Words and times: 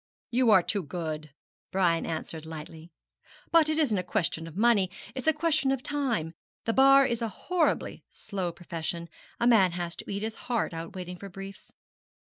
'You 0.31 0.49
are 0.49 0.63
too 0.63 0.81
good,' 0.81 1.29
Brian 1.71 2.07
answered 2.07 2.43
lightly; 2.43 2.91
'but 3.51 3.69
it 3.69 3.77
isn't 3.77 3.99
a 3.99 4.03
question 4.03 4.47
of 4.47 4.57
money 4.57 4.89
it's 5.13 5.27
a 5.27 5.31
question 5.31 5.69
of 5.69 5.83
time. 5.83 6.33
The 6.65 6.73
Bar 6.73 7.05
is 7.05 7.21
a 7.21 7.27
horribly 7.27 8.03
slow 8.09 8.51
profession. 8.51 9.09
A 9.39 9.45
man 9.45 9.73
has 9.73 9.95
to 9.97 10.11
eat 10.11 10.23
his 10.23 10.33
heart 10.49 10.73
out 10.73 10.95
waiting 10.95 11.17
for 11.19 11.29
briefs.' 11.29 11.71